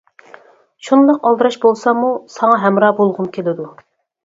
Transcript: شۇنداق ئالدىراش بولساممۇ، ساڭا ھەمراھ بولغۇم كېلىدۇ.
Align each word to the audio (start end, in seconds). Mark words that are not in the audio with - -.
شۇنداق 0.87 1.27
ئالدىراش 1.29 1.59
بولساممۇ، 1.67 2.11
ساڭا 2.39 2.57
ھەمراھ 2.65 2.99
بولغۇم 3.03 3.31
كېلىدۇ. 3.39 3.71